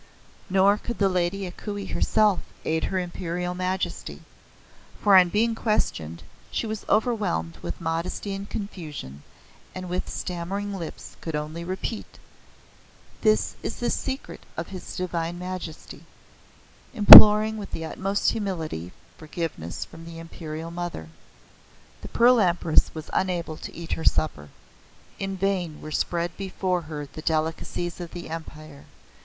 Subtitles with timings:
[0.49, 4.23] Nor could the Lady A Kuei herself aid her Imperial Majesty,
[4.99, 9.21] for on being questioned she was overwhelmed with modesty and confusion,
[9.75, 12.17] and with stammering lips could only repeat:
[13.21, 16.03] "This is the secret of his Divine Majesty,"
[16.95, 21.09] imploring with the utmost humility, forgiveness from the Imperial Mother.
[22.01, 24.49] The Pearl Empress was unable to eat her supper.
[25.19, 28.85] In vain were spread before her the delicacies of the Empire.